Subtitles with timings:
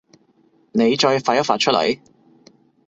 [0.71, 1.99] 妳再發一發出嚟